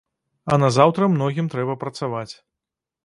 А 0.53 0.57
назаўтра 0.63 1.09
многім 1.15 1.53
трэба 1.55 1.73
працаваць. 1.85 2.31